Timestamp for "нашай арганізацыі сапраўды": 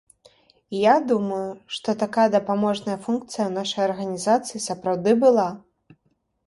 3.59-5.11